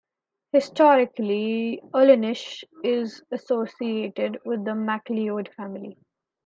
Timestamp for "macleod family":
4.73-5.95